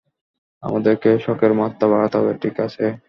[0.63, 2.85] আমাদেরকে শকের মাত্রা বাড়াতে হবে, ঠিক আছে?